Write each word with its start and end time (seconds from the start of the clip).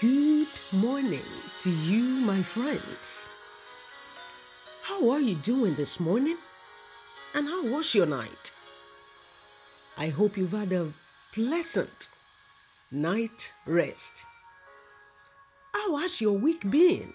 Good 0.00 0.48
morning 0.72 1.22
to 1.60 1.70
you, 1.70 2.02
my 2.02 2.42
friends. 2.42 3.30
How 4.82 5.08
are 5.10 5.20
you 5.20 5.36
doing 5.36 5.74
this 5.74 6.00
morning? 6.00 6.36
And 7.32 7.46
how 7.46 7.64
was 7.68 7.94
your 7.94 8.06
night? 8.06 8.50
I 9.96 10.08
hope 10.08 10.36
you've 10.36 10.50
had 10.50 10.72
a 10.72 10.92
pleasant 11.32 12.08
night 12.90 13.52
rest. 13.66 14.24
How 15.72 15.94
has 15.98 16.20
your 16.20 16.36
week 16.36 16.68
been? 16.68 17.14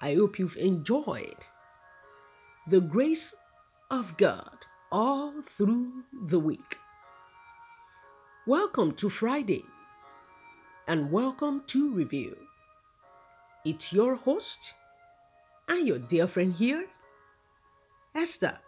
I 0.00 0.16
hope 0.16 0.36
you've 0.36 0.56
enjoyed 0.56 1.44
the 2.66 2.80
grace 2.80 3.32
of 3.88 4.16
God 4.16 4.66
all 4.90 5.42
through 5.42 5.92
the 6.24 6.40
week. 6.40 6.78
Welcome 8.48 8.94
to 8.94 9.08
Friday 9.08 9.64
and 10.90 11.12
welcome 11.12 11.62
to 11.68 11.92
Review. 11.92 12.36
It's 13.64 13.92
your 13.92 14.16
host 14.16 14.74
and 15.68 15.86
your 15.86 16.00
dear 16.00 16.26
friend 16.26 16.52
here, 16.52 16.84
Esther. 18.12 18.58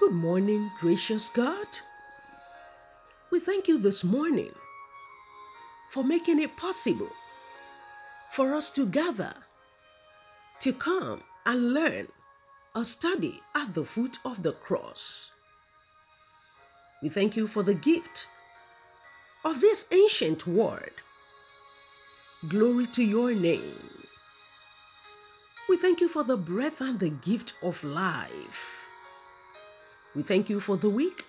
Good 0.00 0.10
morning, 0.10 0.68
gracious 0.80 1.28
God. 1.28 1.68
We 3.30 3.38
thank 3.38 3.68
you 3.68 3.78
this 3.78 4.02
morning 4.02 4.50
for 5.90 6.02
making 6.02 6.40
it 6.40 6.56
possible 6.56 7.12
for 8.32 8.52
us 8.52 8.72
to 8.72 8.84
gather, 8.84 9.34
to 10.58 10.72
come 10.72 11.22
and 11.46 11.72
learn 11.72 12.08
or 12.74 12.84
study 12.84 13.40
at 13.54 13.74
the 13.74 13.84
foot 13.84 14.18
of 14.24 14.42
the 14.42 14.54
cross. 14.54 15.30
We 17.00 17.10
thank 17.10 17.36
you 17.36 17.46
for 17.46 17.62
the 17.62 17.74
gift 17.74 18.26
of 19.44 19.60
this 19.60 19.86
ancient 19.90 20.46
word. 20.46 20.92
Glory 22.48 22.86
to 22.86 23.04
your 23.04 23.34
name. 23.34 24.04
We 25.68 25.76
thank 25.76 26.00
you 26.00 26.08
for 26.08 26.24
the 26.24 26.36
breath 26.36 26.80
and 26.80 26.98
the 26.98 27.10
gift 27.10 27.54
of 27.62 27.82
life. 27.84 28.86
We 30.14 30.22
thank 30.22 30.50
you 30.50 30.60
for 30.60 30.76
the 30.76 30.90
week. 30.90 31.24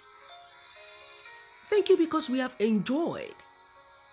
Thank 1.70 1.90
you 1.90 1.98
because 1.98 2.30
we 2.30 2.40
have 2.40 2.56
enjoyed 2.60 3.36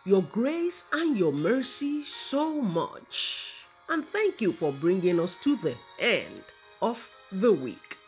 your 0.04 0.22
grace 0.22 0.84
and 0.92 1.16
your 1.16 1.32
mercy 1.32 2.02
so 2.04 2.60
much. 2.60 3.64
And 3.88 4.04
thank 4.04 4.40
you 4.40 4.52
for 4.52 4.72
bringing 4.72 5.18
us 5.18 5.36
to 5.38 5.56
the 5.56 5.74
end 5.98 6.44
of 6.80 7.08
the 7.32 7.52
week. 7.52 7.98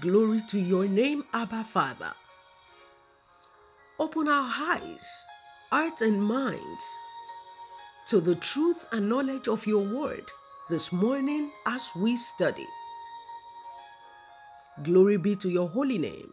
Glory 0.00 0.42
to 0.48 0.58
your 0.58 0.86
name, 0.86 1.24
Abba 1.32 1.64
Father. 1.64 2.12
Open 3.98 4.28
our 4.28 4.52
eyes, 4.54 5.26
hearts, 5.70 6.02
and 6.02 6.22
minds 6.22 6.98
to 8.06 8.20
the 8.20 8.34
truth 8.34 8.84
and 8.92 9.08
knowledge 9.08 9.48
of 9.48 9.66
your 9.66 9.82
word 9.82 10.24
this 10.68 10.92
morning 10.92 11.50
as 11.66 11.90
we 11.96 12.16
study. 12.16 12.66
Glory 14.82 15.16
be 15.16 15.34
to 15.36 15.48
your 15.48 15.68
holy 15.68 15.96
name. 15.96 16.30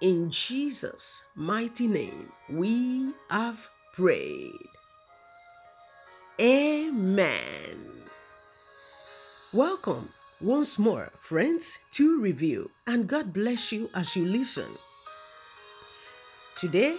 In 0.00 0.30
Jesus' 0.30 1.24
mighty 1.34 1.86
name, 1.86 2.32
we 2.48 3.12
have 3.28 3.68
prayed. 3.92 4.50
Amen. 6.40 8.02
Welcome 9.52 10.08
once 10.40 10.78
more, 10.78 11.12
friends, 11.20 11.78
to 11.92 12.18
review, 12.20 12.70
and 12.86 13.06
God 13.06 13.32
bless 13.32 13.72
you 13.72 13.90
as 13.94 14.16
you 14.16 14.24
listen. 14.24 14.78
Today 16.56 16.96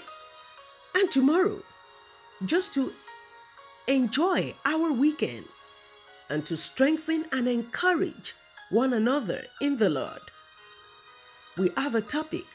and 0.94 1.10
tomorrow, 1.10 1.64
just 2.46 2.74
to 2.74 2.92
enjoy 3.88 4.54
our 4.66 4.92
weekend 4.92 5.46
and 6.30 6.46
to 6.46 6.58
strengthen 6.58 7.26
and 7.32 7.48
encourage 7.48 8.36
one 8.70 8.92
another 8.92 9.44
in 9.62 9.78
the 9.78 9.90
Lord. 9.90 10.20
We 11.58 11.72
have 11.78 11.96
a 11.96 12.02
topic 12.02 12.46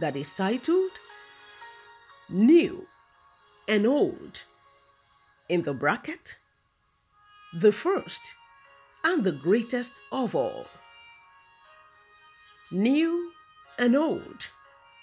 that 0.00 0.14
is 0.14 0.34
titled 0.34 0.90
New 2.28 2.86
and 3.66 3.86
Old. 3.86 4.44
In 5.48 5.62
the 5.62 5.74
bracket, 5.74 6.36
the 7.54 7.72
first 7.72 8.34
and 9.02 9.24
the 9.24 9.32
greatest 9.32 9.92
of 10.10 10.34
all. 10.34 10.66
New 12.70 13.32
and 13.78 13.96
old, 13.96 14.50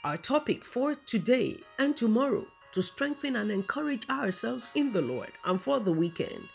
our 0.03 0.17
topic 0.17 0.63
for 0.63 0.95
today 0.95 1.57
and 1.77 1.95
tomorrow 1.95 2.45
to 2.71 2.81
strengthen 2.81 3.35
and 3.35 3.51
encourage 3.51 4.09
ourselves 4.09 4.69
in 4.73 4.93
the 4.93 5.01
Lord 5.01 5.31
and 5.43 5.61
for 5.61 5.79
the 5.79 5.91
weekend. 5.91 6.47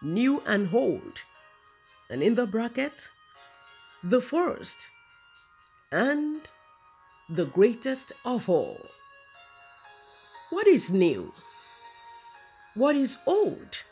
New 0.00 0.42
and 0.46 0.72
old. 0.72 1.22
And 2.08 2.22
in 2.22 2.34
the 2.34 2.46
bracket, 2.46 3.08
the 4.02 4.20
first 4.20 4.88
and 5.90 6.48
the 7.28 7.46
greatest 7.46 8.12
of 8.24 8.48
all. 8.48 8.86
What 10.50 10.66
is 10.66 10.90
new? 10.90 11.32
What 12.74 12.96
is 12.96 13.18
old? 13.26 13.84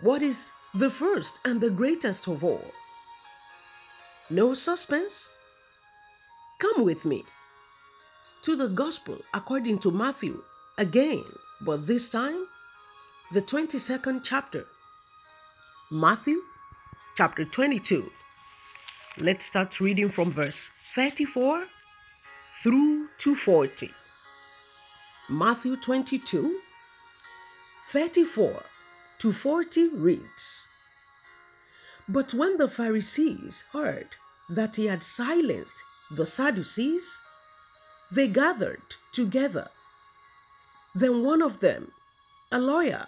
What 0.00 0.22
is 0.22 0.52
the 0.74 0.90
first 0.90 1.38
and 1.44 1.60
the 1.60 1.70
greatest 1.70 2.26
of 2.26 2.42
all. 2.42 2.72
No 4.30 4.54
suspense? 4.54 5.30
Come 6.58 6.84
with 6.84 7.04
me 7.04 7.24
to 8.42 8.56
the 8.56 8.68
Gospel 8.68 9.18
according 9.32 9.78
to 9.78 9.92
Matthew 9.92 10.42
again, 10.76 11.24
but 11.60 11.86
this 11.86 12.08
time 12.08 12.46
the 13.32 13.40
22nd 13.40 14.20
chapter. 14.24 14.66
Matthew 15.90 16.42
chapter 17.16 17.44
22. 17.44 18.10
Let's 19.18 19.44
start 19.44 19.80
reading 19.80 20.08
from 20.08 20.32
verse 20.32 20.70
34 20.94 21.66
through 22.62 23.08
to 23.18 23.36
40. 23.36 23.90
Matthew 25.28 25.76
22, 25.76 26.60
34 27.90 28.62
to 29.20 29.32
40 29.32 29.88
reads 29.90 30.68
But 32.08 32.34
when 32.34 32.56
the 32.56 32.68
Pharisees 32.68 33.64
heard 33.72 34.08
that 34.50 34.76
he 34.76 34.86
had 34.86 35.04
silenced 35.04 35.82
the 36.10 36.26
Sadducees, 36.26 37.20
they 38.12 38.28
gathered 38.28 38.82
together. 39.12 39.68
Then 40.94 41.24
one 41.24 41.42
of 41.42 41.60
them, 41.60 41.92
a 42.50 42.58
lawyer, 42.58 43.06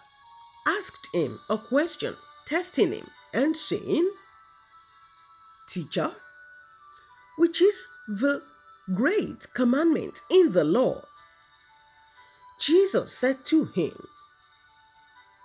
asked 0.67 1.09
him 1.13 1.41
a 1.51 1.59
question, 1.59 2.17
testing 2.47 2.93
him 2.93 3.09
and 3.33 3.57
saying, 3.57 4.11
Teacher, 5.69 6.13
which 7.37 7.61
is 7.61 7.87
the 8.09 8.43
great 8.95 9.47
commandment 9.55 10.21
in 10.31 10.53
the 10.53 10.65
law? 10.65 11.03
Jesus 12.59 13.13
said 13.13 13.45
to 13.47 13.65
him, 13.67 14.07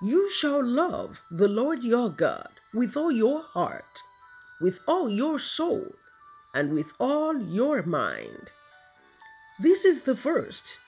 you 0.02 0.30
shall 0.32 0.64
love 0.64 1.20
the 1.30 1.50
Lord 1.50 1.84
your 1.84 2.10
God 2.10 2.48
with 2.74 2.96
all 2.96 3.12
your 3.12 3.42
heart, 3.44 4.02
with 4.62 4.80
all 4.88 5.10
your 5.10 5.40
soul, 5.40 5.94
and 6.54 6.74
with 6.74 6.94
all 7.00 7.38
your 7.38 7.84
mind. 7.84 8.50
This 9.62 9.84
is 9.84 10.04
the 10.04 10.16
first 10.16 10.80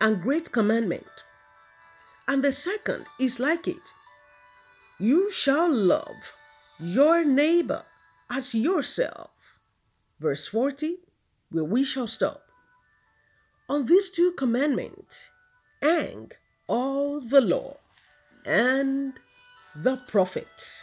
and 0.00 0.20
great 0.20 0.50
commandment. 0.50 1.24
And 2.26 2.42
the 2.42 2.50
second 2.50 3.06
is 3.20 3.38
like 3.38 3.68
it 3.68 3.92
You 4.98 5.30
shall 5.30 5.72
love 5.72 6.32
your 6.80 7.24
neighbor 7.24 7.84
as 8.28 8.52
yourself. 8.52 9.30
Verse 10.18 10.48
40, 10.48 10.96
where 11.50 11.62
we 11.62 11.84
shall 11.84 12.08
stop. 12.08 12.42
On 13.68 13.86
these 13.86 14.10
two 14.10 14.32
commandments 14.32 15.30
hang 15.80 16.32
all 16.66 17.20
the 17.20 17.40
law 17.40 17.76
and 18.44 19.12
the 19.76 19.98
prophets. 20.08 20.82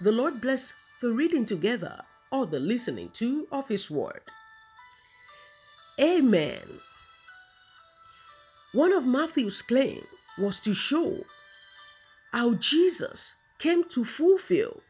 The 0.00 0.12
Lord 0.12 0.40
bless 0.40 0.74
the 1.02 1.10
reading 1.10 1.44
together 1.44 2.02
or 2.30 2.46
the 2.46 2.60
listening 2.60 3.10
to 3.14 3.48
of 3.50 3.66
His 3.66 3.90
word. 3.90 4.22
Amen. 6.00 6.80
One 8.72 8.92
of 8.92 9.06
Matthew's 9.06 9.62
claim 9.62 10.04
was 10.38 10.60
to 10.60 10.74
show 10.74 11.24
how 12.32 12.54
Jesus 12.54 13.34
came 13.58 13.84
to 13.88 14.04
fulfill 14.04 14.82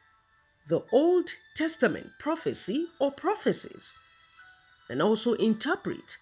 the 0.69 0.83
Old 0.91 1.31
Testament 1.55 2.09
prophecy 2.19 2.87
or 2.99 3.13
prophecies 3.13 3.95
and 4.89 5.01
also 5.01 5.35
interpret 5.35 6.17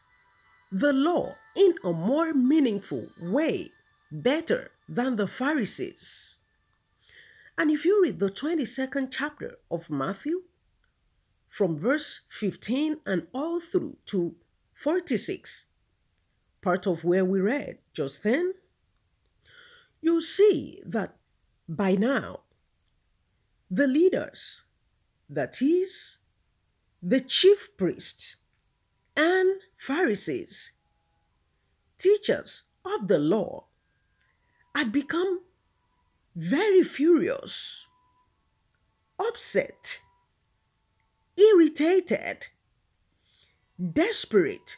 the 0.70 0.92
law 0.92 1.36
in 1.56 1.74
a 1.82 1.92
more 1.92 2.34
meaningful 2.34 3.08
way, 3.20 3.70
better 4.10 4.70
than 4.86 5.16
the 5.16 5.26
Pharisees. 5.26 6.36
And 7.56 7.70
if 7.70 7.84
you 7.86 8.02
read 8.02 8.18
the 8.18 8.28
22nd 8.28 9.08
chapter 9.10 9.56
of 9.70 9.88
Matthew, 9.88 10.42
from 11.48 11.78
verse 11.78 12.22
15 12.30 12.98
and 13.06 13.28
all 13.32 13.60
through 13.60 13.96
to 14.06 14.34
46, 14.84 15.64
part 16.60 16.86
of 16.86 17.04
where 17.04 17.24
we 17.24 17.40
read 17.40 17.78
just 17.94 18.22
then, 18.22 18.52
you'll 20.02 20.20
see 20.20 20.78
that 20.84 21.16
by 21.66 21.94
now, 21.94 22.40
the 23.70 23.86
leaders, 23.86 24.64
that 25.30 25.62
is, 25.62 26.18
the 27.02 27.18
chief 27.18 27.70
priests 27.78 28.36
and 29.16 29.62
Pharisees, 29.78 30.72
teachers 31.96 32.64
of 32.84 33.08
the 33.08 33.18
law, 33.18 33.64
had 34.74 34.92
become 34.92 35.40
very 36.36 36.84
furious, 36.84 37.86
upset, 39.18 40.00
irritated, 41.38 42.48
desperate 43.78 44.76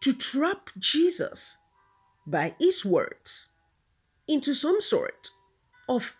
to 0.00 0.12
trap 0.12 0.70
Jesus 0.78 1.56
by 2.26 2.54
his 2.58 2.84
words 2.84 3.48
into 4.26 4.54
some 4.54 4.80
sort 4.80 5.30
of 5.88 6.14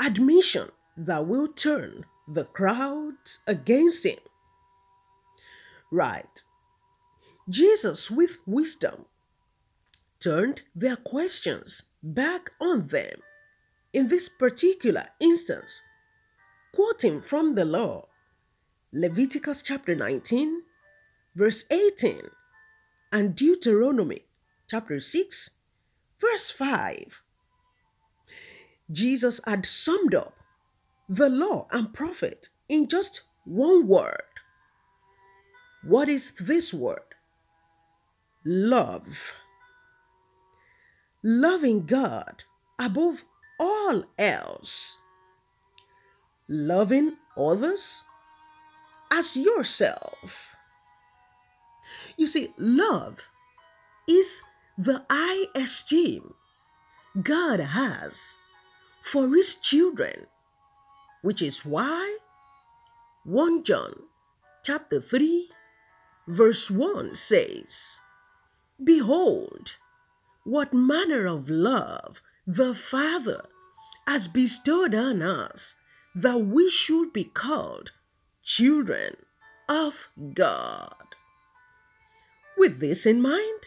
admission 0.00 0.70
that 0.96 1.26
will 1.26 1.48
turn 1.48 2.04
the 2.28 2.44
crowds 2.44 3.40
against 3.46 4.06
him. 4.06 4.18
Right. 5.90 6.42
Jesus, 7.48 8.10
with 8.10 8.38
wisdom, 8.46 9.06
turned 10.20 10.62
their 10.74 10.96
questions 10.96 11.84
back 12.02 12.50
on 12.60 12.88
them. 12.88 13.20
In 13.92 14.08
this 14.08 14.28
particular 14.28 15.06
instance, 15.20 15.82
quoting 16.74 17.20
from 17.20 17.54
the 17.54 17.64
law, 17.64 18.06
Leviticus 18.92 19.62
chapter 19.62 19.94
19, 19.94 20.62
verse 21.36 21.66
18, 21.70 22.22
and 23.12 23.36
Deuteronomy 23.36 24.22
chapter 24.68 25.00
6, 25.00 25.50
verse 26.18 26.50
5. 26.50 27.22
Jesus 28.90 29.40
had 29.44 29.66
summed 29.66 30.14
up 30.14 30.34
the 31.08 31.28
law 31.28 31.68
and 31.70 31.92
prophet 31.92 32.48
in 32.68 32.88
just 32.88 33.22
one 33.44 33.86
word. 33.86 34.22
What 35.84 36.08
is 36.08 36.32
this 36.40 36.72
word? 36.72 37.14
Love. 38.44 39.34
Loving 41.22 41.84
God 41.84 42.44
above 42.78 43.24
all 43.60 44.04
else. 44.18 44.98
Loving 46.48 47.16
others 47.36 48.02
as 49.12 49.36
yourself. 49.36 50.55
You 52.16 52.26
see, 52.26 52.54
love 52.56 53.28
is 54.08 54.42
the 54.78 55.04
high 55.10 55.46
esteem 55.54 56.34
God 57.22 57.60
has 57.60 58.36
for 59.02 59.28
his 59.28 59.54
children, 59.54 60.26
which 61.22 61.40
is 61.42 61.64
why 61.64 62.18
1 63.24 63.64
John 63.64 63.94
chapter 64.64 65.00
3 65.00 65.48
verse 66.26 66.70
1 66.70 67.14
says, 67.14 68.00
Behold, 68.82 69.76
what 70.44 70.74
manner 70.74 71.26
of 71.26 71.48
love 71.48 72.22
the 72.46 72.74
Father 72.74 73.46
has 74.06 74.28
bestowed 74.28 74.94
on 74.94 75.22
us 75.22 75.74
that 76.14 76.46
we 76.46 76.70
should 76.70 77.12
be 77.12 77.24
called 77.24 77.92
children 78.42 79.16
of 79.68 80.08
God. 80.34 81.05
With 82.56 82.80
this 82.80 83.04
in 83.06 83.20
mind, 83.20 83.60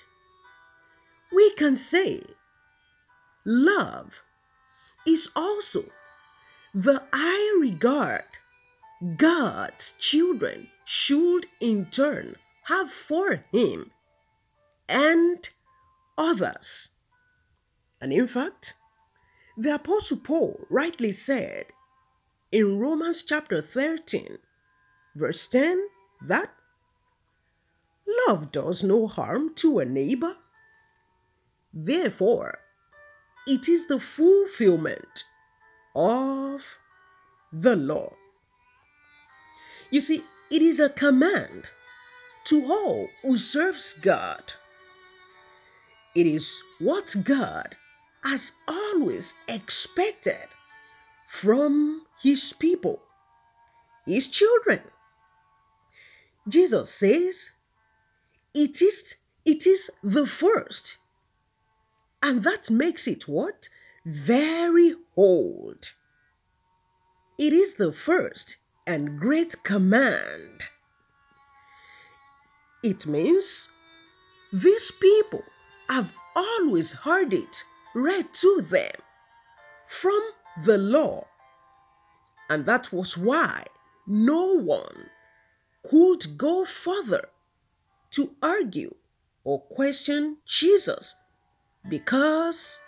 we 1.32 1.52
can 1.52 1.76
say 1.76 2.24
love 3.46 4.22
is 5.06 5.30
also 5.36 5.86
the 6.74 7.04
I 7.14 7.58
regard 7.60 8.24
God's 9.18 9.94
children 10.00 10.68
should 10.86 11.46
in 11.60 11.86
turn 11.86 12.36
have 12.64 12.92
for 12.92 13.46
Him 13.52 13.92
and 14.88 15.50
others. 16.18 16.90
And 18.02 18.12
in 18.12 18.28
fact, 18.28 18.74
the 19.58 19.76
Apostle 19.76 20.18
Paul 20.18 20.66
rightly 20.70 21.12
said 21.12 21.66
in 22.52 22.80
Romans 22.80 23.24
chapter 23.24 23.62
13, 23.62 24.38
verse 25.16 25.48
10, 25.48 25.88
that 26.22 26.52
Love 28.28 28.52
does 28.52 28.84
no 28.84 29.08
harm 29.08 29.54
to 29.56 29.80
a 29.80 29.86
neighbor. 29.86 30.36
Therefore, 31.74 32.60
it 33.48 33.68
is 33.68 33.88
the 33.88 34.00
fulfillment 34.00 35.24
of 35.96 36.62
the 37.52 37.76
law. 37.76 38.14
You 39.92 40.02
see, 40.02 40.24
it 40.52 40.62
is 40.62 40.80
a 40.80 40.90
command 40.90 41.70
to 42.46 42.66
all 42.66 43.10
who 43.22 43.38
serves 43.38 43.94
God. 43.94 44.54
It 46.16 46.26
is 46.26 46.62
what 46.80 47.16
God 47.24 47.76
has 48.24 48.54
always 48.68 49.34
expected 49.48 50.48
from 51.28 52.04
his 52.22 52.54
people, 52.54 53.02
his 54.06 54.28
children. 54.28 54.82
Jesus 56.48 56.92
says 56.92 57.52
it 58.54 58.82
is 58.82 59.16
it 59.46 59.66
is 59.66 59.90
the 60.04 60.26
first. 60.26 60.98
And 62.22 62.44
that 62.44 62.70
makes 62.70 63.08
it 63.08 63.28
what? 63.28 63.70
Very 64.06 64.96
old. 65.16 65.94
It 67.38 67.54
is 67.54 67.76
the 67.76 67.94
first 67.94 68.58
and 68.86 69.20
great 69.20 69.64
command. 69.64 70.64
It 72.84 73.06
means 73.06 73.70
these 74.52 74.92
people 74.92 75.44
have 75.90 76.12
always 76.36 76.92
heard 76.92 77.34
it 77.34 77.64
read 77.94 78.34
to 78.36 78.62
them 78.62 78.92
from 79.88 80.22
the 80.66 80.78
law. 80.78 81.26
And 82.50 82.66
that 82.66 82.92
was 82.92 83.18
why 83.18 83.66
no 84.06 84.54
one 84.54 85.10
could 85.90 86.38
go 86.38 86.66
further 86.66 87.30
to 88.12 88.36
argue 88.42 88.96
or 89.44 89.62
question 89.62 90.38
Jesus 90.46 91.16
because 91.88 92.80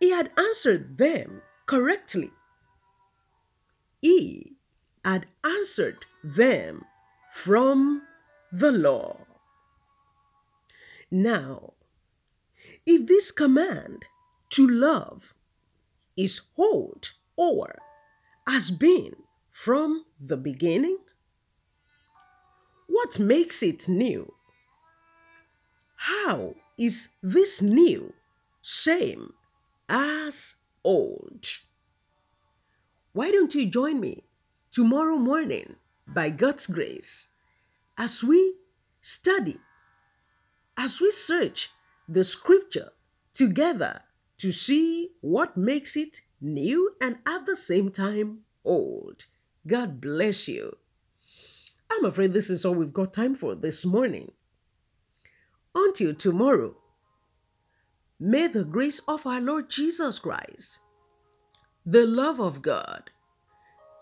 he 0.00 0.10
had 0.10 0.30
answered 0.36 0.98
them 0.98 1.42
correctly. 1.66 2.30
He 4.00 4.56
had 5.04 5.26
answered 5.44 6.04
them 6.22 6.84
from 7.32 8.02
the 8.52 8.72
law. 8.72 9.26
Now, 11.10 11.74
if 12.86 13.06
this 13.06 13.30
command 13.30 14.04
to 14.50 14.66
love 14.66 15.34
is 16.16 16.42
hold 16.56 17.12
or 17.36 17.78
has 18.46 18.70
been 18.70 19.14
from 19.50 20.04
the 20.20 20.36
beginning, 20.36 20.98
what 22.88 23.18
makes 23.18 23.62
it 23.62 23.88
new? 23.88 24.34
How 25.96 26.54
is 26.76 27.08
this 27.22 27.62
new 27.62 28.14
same 28.62 29.34
as 29.88 30.56
old? 30.82 31.46
Why 33.12 33.30
don't 33.30 33.54
you 33.54 33.66
join 33.66 34.00
me 34.00 34.24
tomorrow 34.72 35.16
morning 35.16 35.76
by 36.06 36.30
God's 36.30 36.66
grace 36.66 37.28
as 37.96 38.24
we 38.24 38.54
study, 39.00 39.58
as 40.76 41.00
we 41.00 41.10
search 41.10 41.70
the 42.08 42.24
scripture 42.24 42.90
together 43.32 44.00
to 44.38 44.50
see 44.50 45.10
what 45.20 45.56
makes 45.56 45.96
it 45.96 46.20
new 46.40 46.96
and 47.00 47.18
at 47.26 47.44
the 47.44 47.56
same 47.56 47.90
time 47.90 48.40
old? 48.64 49.26
God 49.66 50.00
bless 50.00 50.48
you. 50.48 50.76
I'm 51.90 52.04
afraid 52.04 52.32
this 52.32 52.50
is 52.50 52.64
all 52.64 52.74
we've 52.74 52.92
got 52.92 53.12
time 53.12 53.34
for 53.34 53.54
this 53.54 53.84
morning. 53.84 54.32
Until 55.74 56.14
tomorrow, 56.14 56.76
may 58.18 58.46
the 58.46 58.64
grace 58.64 59.00
of 59.08 59.26
our 59.26 59.40
Lord 59.40 59.70
Jesus 59.70 60.18
Christ, 60.18 60.80
the 61.84 62.06
love 62.06 62.40
of 62.40 62.62
God, 62.62 63.10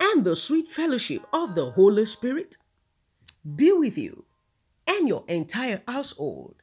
and 0.00 0.24
the 0.24 0.36
sweet 0.36 0.68
fellowship 0.68 1.22
of 1.32 1.54
the 1.54 1.70
Holy 1.72 2.06
Spirit 2.06 2.56
be 3.54 3.72
with 3.72 3.96
you 3.96 4.24
and 4.86 5.08
your 5.08 5.24
entire 5.28 5.82
household 5.86 6.56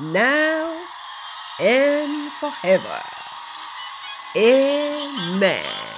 now 0.00 0.80
and 1.60 2.32
forever. 2.32 3.00
Amen. 4.36 5.93